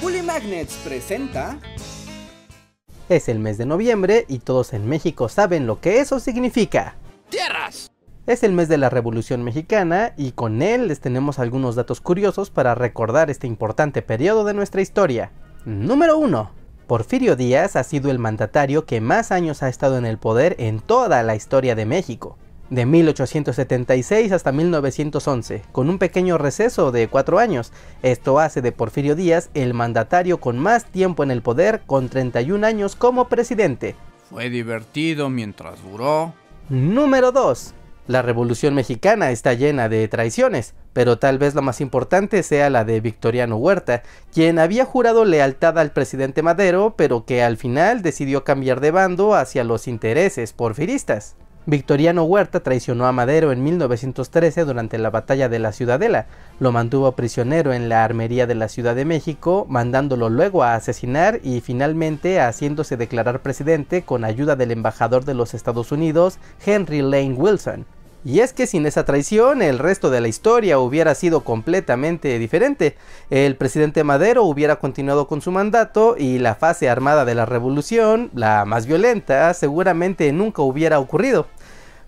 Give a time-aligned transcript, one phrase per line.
[0.00, 1.58] Bully Magnets presenta...
[3.10, 6.94] Es el mes de noviembre y todos en México saben lo que eso significa.
[7.28, 7.90] ¡Tierras!
[8.26, 12.48] Es el mes de la Revolución Mexicana y con él les tenemos algunos datos curiosos
[12.50, 15.32] para recordar este importante periodo de nuestra historia.
[15.66, 16.50] Número 1.
[16.86, 20.80] Porfirio Díaz ha sido el mandatario que más años ha estado en el poder en
[20.80, 22.38] toda la historia de México
[22.70, 27.72] de 1876 hasta 1911, con un pequeño receso de cuatro años.
[28.02, 32.66] Esto hace de Porfirio Díaz el mandatario con más tiempo en el poder, con 31
[32.66, 33.96] años como presidente.
[34.30, 36.32] Fue divertido mientras duró.
[36.68, 37.74] Número 2.
[38.06, 42.84] La Revolución Mexicana está llena de traiciones, pero tal vez la más importante sea la
[42.84, 44.02] de Victoriano Huerta,
[44.32, 49.34] quien había jurado lealtad al presidente Madero, pero que al final decidió cambiar de bando
[49.34, 51.36] hacia los intereses porfiristas.
[51.66, 56.26] Victoriano Huerta traicionó a Madero en 1913 durante la batalla de la Ciudadela,
[56.58, 61.38] lo mantuvo prisionero en la armería de la Ciudad de México, mandándolo luego a asesinar
[61.42, 67.34] y finalmente haciéndose declarar presidente con ayuda del embajador de los Estados Unidos, Henry Lane
[67.34, 67.84] Wilson.
[68.24, 72.96] Y es que sin esa traición el resto de la historia hubiera sido completamente diferente.
[73.30, 78.30] El presidente Madero hubiera continuado con su mandato y la fase armada de la revolución,
[78.34, 81.46] la más violenta, seguramente nunca hubiera ocurrido.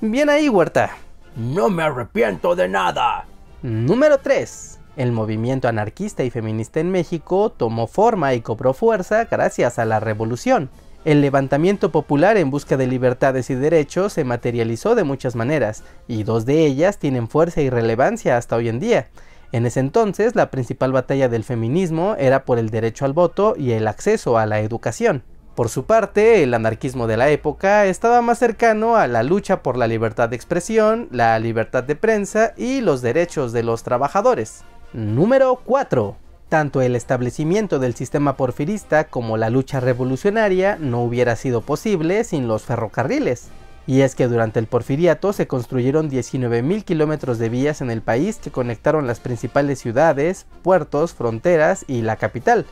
[0.00, 0.96] Bien ahí, Huerta.
[1.34, 3.26] No me arrepiento de nada.
[3.62, 4.78] Número 3.
[4.96, 10.00] El movimiento anarquista y feminista en México tomó forma y cobró fuerza gracias a la
[10.00, 10.70] revolución.
[11.06, 16.24] El levantamiento popular en busca de libertades y derechos se materializó de muchas maneras, y
[16.24, 19.06] dos de ellas tienen fuerza y relevancia hasta hoy en día.
[19.52, 23.70] En ese entonces, la principal batalla del feminismo era por el derecho al voto y
[23.70, 25.22] el acceso a la educación.
[25.54, 29.76] Por su parte, el anarquismo de la época estaba más cercano a la lucha por
[29.76, 34.64] la libertad de expresión, la libertad de prensa y los derechos de los trabajadores.
[34.92, 36.25] Número 4.
[36.48, 42.46] Tanto el establecimiento del sistema porfirista como la lucha revolucionaria no hubiera sido posible sin
[42.46, 43.48] los ferrocarriles.
[43.88, 48.36] Y es que durante el porfiriato se construyeron 19.000 kilómetros de vías en el país
[48.36, 52.66] que conectaron las principales ciudades, puertos, fronteras y la capital,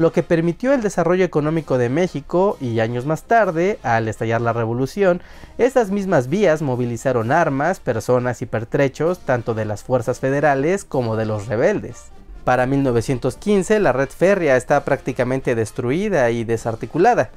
[0.00, 4.54] lo que permitió el desarrollo económico de México y años más tarde, al estallar la
[4.54, 5.20] revolución,
[5.58, 11.26] estas mismas vías movilizaron armas, personas y pertrechos tanto de las fuerzas federales como de
[11.26, 12.12] los rebeldes.
[12.44, 17.30] Para 1915 la red férrea está prácticamente destruida y desarticulada,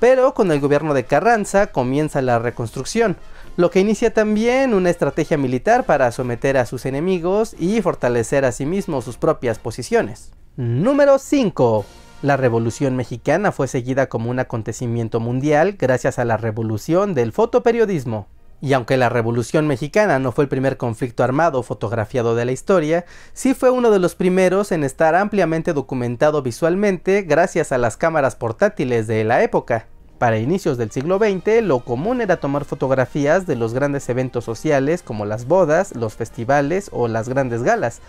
[0.00, 3.16] pero con el gobierno de Carranza comienza la reconstrucción,
[3.56, 8.52] lo que inicia también una estrategia militar para someter a sus enemigos y fortalecer a
[8.52, 10.32] sí mismo sus propias posiciones.
[10.56, 11.84] Número 5.
[12.22, 18.26] La Revolución Mexicana fue seguida como un acontecimiento mundial gracias a la revolución del fotoperiodismo.
[18.60, 23.04] Y aunque la Revolución Mexicana no fue el primer conflicto armado fotografiado de la historia,
[23.32, 28.34] sí fue uno de los primeros en estar ampliamente documentado visualmente gracias a las cámaras
[28.34, 29.86] portátiles de la época.
[30.18, 35.04] Para inicios del siglo XX, lo común era tomar fotografías de los grandes eventos sociales
[35.04, 38.00] como las bodas, los festivales o las grandes galas,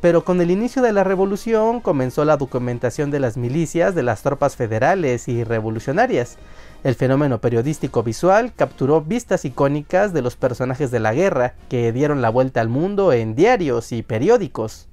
[0.00, 4.22] pero con el inicio de la revolución comenzó la documentación de las milicias de las
[4.22, 6.38] tropas federales y revolucionarias.
[6.84, 12.22] El fenómeno periodístico visual capturó vistas icónicas de los personajes de la guerra, que dieron
[12.22, 14.88] la vuelta al mundo en diarios y periódicos.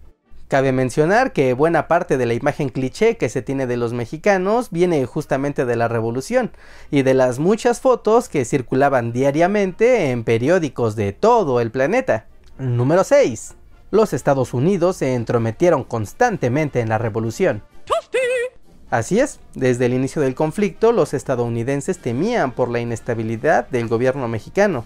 [0.47, 4.69] Cabe mencionar que buena parte de la imagen cliché que se tiene de los mexicanos
[4.69, 6.51] viene justamente de la revolución
[6.91, 12.27] y de las muchas fotos que circulaban diariamente en periódicos de todo el planeta.
[12.59, 13.55] Número 6.
[13.89, 17.63] Los Estados Unidos se entrometieron constantemente en la revolución.
[18.91, 24.27] Así es, desde el inicio del conflicto los estadounidenses temían por la inestabilidad del gobierno
[24.27, 24.85] mexicano,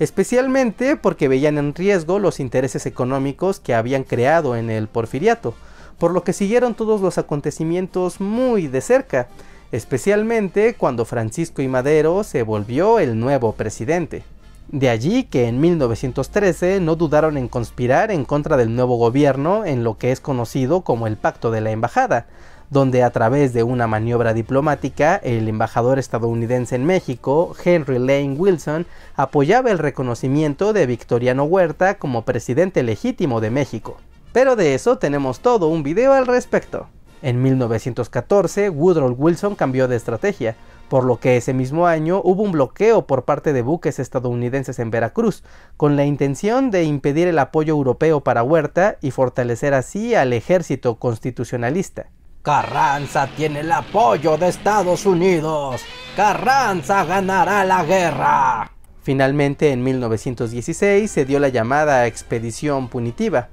[0.00, 5.54] especialmente porque veían en riesgo los intereses económicos que habían creado en el porfiriato,
[5.98, 9.28] por lo que siguieron todos los acontecimientos muy de cerca,
[9.72, 14.24] especialmente cuando Francisco y Madero se volvió el nuevo presidente.
[14.68, 19.84] De allí que en 1913 no dudaron en conspirar en contra del nuevo gobierno en
[19.84, 22.26] lo que es conocido como el Pacto de la Embajada,
[22.70, 28.86] donde a través de una maniobra diplomática el embajador estadounidense en México, Henry Lane Wilson,
[29.16, 33.98] apoyaba el reconocimiento de Victoriano Huerta como presidente legítimo de México.
[34.32, 36.86] Pero de eso tenemos todo un video al respecto.
[37.22, 40.56] En 1914, Woodrow Wilson cambió de estrategia,
[40.88, 44.90] por lo que ese mismo año hubo un bloqueo por parte de buques estadounidenses en
[44.90, 45.42] Veracruz,
[45.76, 50.96] con la intención de impedir el apoyo europeo para Huerta y fortalecer así al ejército
[50.96, 52.06] constitucionalista.
[52.42, 55.82] Carranza tiene el apoyo de Estados Unidos.
[56.16, 58.72] Carranza ganará la guerra.
[59.02, 63.48] Finalmente, en 1916 se dio la llamada Expedición Punitiva,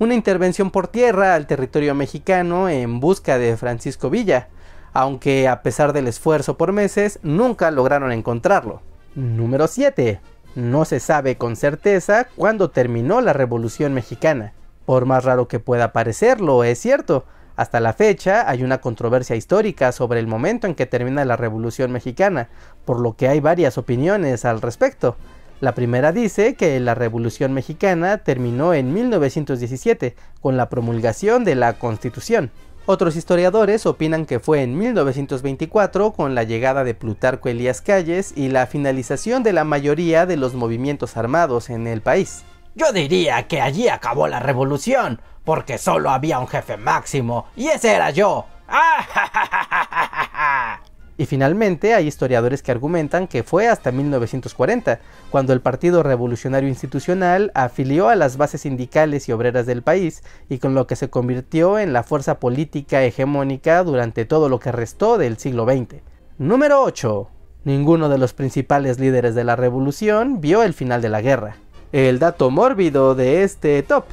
[0.00, 4.48] una intervención por tierra al territorio mexicano en busca de Francisco Villa,
[4.92, 8.82] aunque a pesar del esfuerzo por meses nunca lograron encontrarlo.
[9.14, 10.20] Número 7.
[10.56, 14.52] No se sabe con certeza cuándo terminó la Revolución Mexicana.
[14.84, 17.24] Por más raro que pueda parecerlo, es cierto.
[17.56, 21.92] Hasta la fecha hay una controversia histórica sobre el momento en que termina la Revolución
[21.92, 22.48] Mexicana,
[22.84, 25.16] por lo que hay varias opiniones al respecto.
[25.60, 31.74] La primera dice que la Revolución Mexicana terminó en 1917 con la promulgación de la
[31.74, 32.50] Constitución.
[32.84, 38.48] Otros historiadores opinan que fue en 1924 con la llegada de Plutarco Elías Calles y
[38.48, 42.42] la finalización de la mayoría de los movimientos armados en el país.
[42.74, 47.94] Yo diría que allí acabó la revolución, porque solo había un jefe máximo, y ese
[47.94, 48.46] era yo.
[51.18, 54.98] Y finalmente hay historiadores que argumentan que fue hasta 1940,
[55.30, 60.58] cuando el Partido Revolucionario Institucional afilió a las bases sindicales y obreras del país y
[60.58, 65.18] con lo que se convirtió en la fuerza política hegemónica durante todo lo que restó
[65.18, 66.00] del siglo XX.
[66.38, 67.28] Número 8.
[67.64, 71.56] Ninguno de los principales líderes de la revolución vio el final de la guerra.
[71.92, 74.06] El dato mórbido de este top,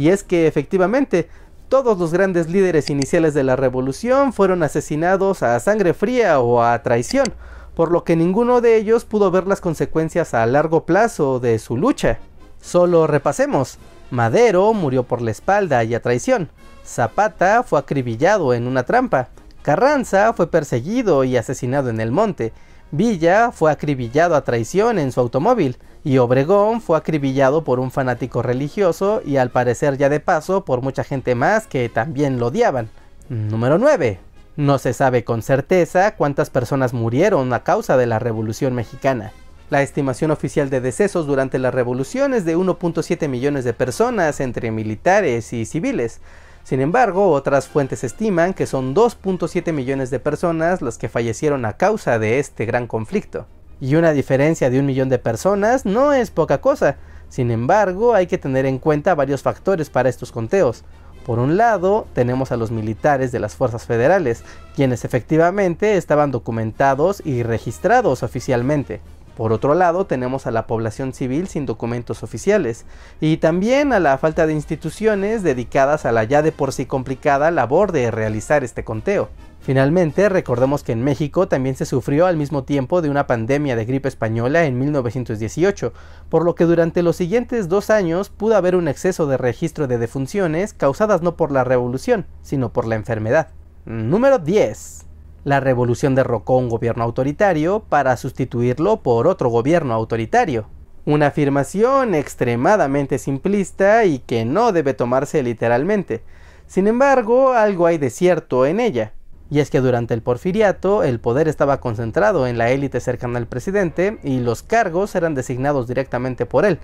[0.00, 1.28] y es que efectivamente
[1.68, 6.82] todos los grandes líderes iniciales de la revolución fueron asesinados a sangre fría o a
[6.82, 7.26] traición,
[7.74, 11.76] por lo que ninguno de ellos pudo ver las consecuencias a largo plazo de su
[11.76, 12.18] lucha.
[12.62, 13.76] Solo repasemos.
[14.10, 16.48] Madero murió por la espalda y a traición.
[16.82, 19.28] Zapata fue acribillado en una trampa.
[19.60, 22.54] Carranza fue perseguido y asesinado en el monte.
[22.92, 28.42] Villa fue acribillado a traición en su automóvil y Obregón fue acribillado por un fanático
[28.42, 32.90] religioso y al parecer ya de paso por mucha gente más que también lo odiaban.
[33.28, 34.18] Número 9.
[34.56, 39.32] No se sabe con certeza cuántas personas murieron a causa de la Revolución Mexicana.
[39.70, 44.72] La estimación oficial de decesos durante la revolución es de 1.7 millones de personas entre
[44.72, 46.20] militares y civiles,
[46.64, 51.72] sin embargo, otras fuentes estiman que son 2.7 millones de personas las que fallecieron a
[51.74, 53.46] causa de este gran conflicto.
[53.80, 56.96] Y una diferencia de un millón de personas no es poca cosa.
[57.28, 60.84] Sin embargo, hay que tener en cuenta varios factores para estos conteos.
[61.24, 64.42] Por un lado, tenemos a los militares de las fuerzas federales,
[64.74, 69.00] quienes efectivamente estaban documentados y registrados oficialmente.
[69.40, 72.84] Por otro lado, tenemos a la población civil sin documentos oficiales
[73.22, 77.50] y también a la falta de instituciones dedicadas a la ya de por sí complicada
[77.50, 79.30] labor de realizar este conteo.
[79.60, 83.86] Finalmente, recordemos que en México también se sufrió al mismo tiempo de una pandemia de
[83.86, 85.94] gripe española en 1918,
[86.28, 89.96] por lo que durante los siguientes dos años pudo haber un exceso de registro de
[89.96, 93.48] defunciones causadas no por la revolución, sino por la enfermedad.
[93.86, 95.06] Número 10
[95.44, 100.66] la revolución derrocó un gobierno autoritario para sustituirlo por otro gobierno autoritario.
[101.06, 106.22] Una afirmación extremadamente simplista y que no debe tomarse literalmente.
[106.66, 109.14] Sin embargo, algo hay de cierto en ella.
[109.50, 113.46] Y es que durante el porfiriato el poder estaba concentrado en la élite cercana al
[113.46, 116.78] presidente y los cargos eran designados directamente por él,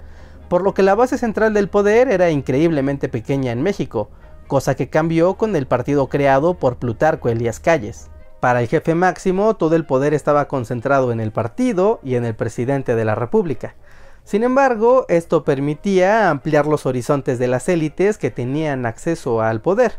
[0.49, 4.11] por lo que la base central del poder era increíblemente pequeña en México,
[4.49, 8.11] cosa que cambió con el partido creado por Plutarco Elías Calles.
[8.41, 12.35] Para el jefe máximo, todo el poder estaba concentrado en el partido y en el
[12.35, 13.75] presidente de la República.
[14.25, 19.93] Sin embargo, esto permitía ampliar los horizontes de las élites que tenían acceso al poder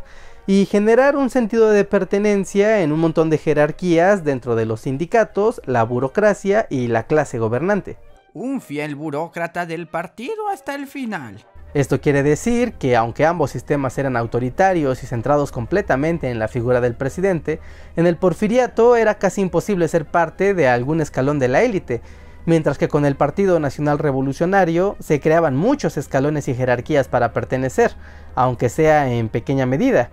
[0.45, 5.61] y generar un sentido de pertenencia en un montón de jerarquías dentro de los sindicatos,
[5.65, 7.97] la burocracia y la clase gobernante.
[8.33, 11.43] Un fiel burócrata del partido hasta el final.
[11.77, 16.81] Esto quiere decir que aunque ambos sistemas eran autoritarios y centrados completamente en la figura
[16.81, 17.59] del presidente,
[17.95, 22.01] en el porfiriato era casi imposible ser parte de algún escalón de la élite,
[22.47, 27.91] mientras que con el Partido Nacional Revolucionario se creaban muchos escalones y jerarquías para pertenecer,
[28.33, 30.09] aunque sea en pequeña medida.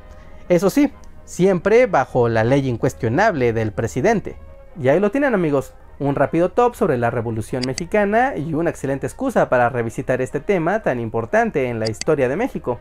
[0.51, 0.93] Eso sí,
[1.25, 4.37] siempre bajo la ley incuestionable del presidente.
[4.79, 9.07] Y ahí lo tienen amigos, un rápido top sobre la Revolución Mexicana y una excelente
[9.07, 12.81] excusa para revisitar este tema tan importante en la historia de México.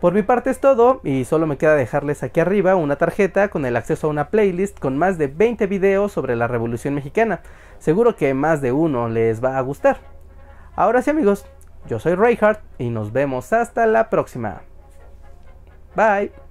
[0.00, 3.64] Por mi parte es todo y solo me queda dejarles aquí arriba una tarjeta con
[3.64, 7.40] el acceso a una playlist con más de 20 videos sobre la Revolución Mexicana.
[7.78, 9.98] Seguro que más de uno les va a gustar.
[10.74, 11.46] Ahora sí amigos,
[11.86, 14.62] yo soy Reinhardt y nos vemos hasta la próxima.
[15.94, 16.41] Bye.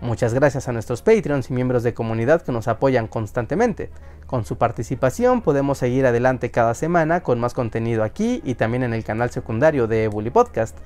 [0.00, 3.90] Muchas gracias a nuestros Patreons y miembros de comunidad que nos apoyan constantemente.
[4.26, 8.94] Con su participación podemos seguir adelante cada semana con más contenido aquí y también en
[8.94, 10.78] el canal secundario de Bully Podcast.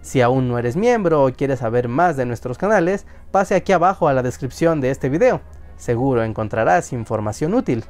[0.00, 4.08] Si aún no eres miembro o quieres saber más de nuestros canales, pase aquí abajo
[4.08, 5.42] a la descripción de este video.
[5.76, 7.84] Seguro encontrarás información útil.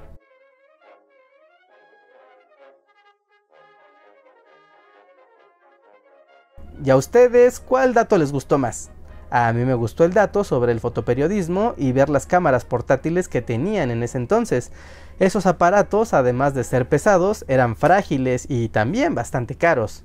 [6.84, 8.90] ¿Y a ustedes cuál dato les gustó más?
[9.34, 13.40] A mí me gustó el dato sobre el fotoperiodismo y ver las cámaras portátiles que
[13.40, 14.72] tenían en ese entonces.
[15.18, 20.04] Esos aparatos, además de ser pesados, eran frágiles y también bastante caros.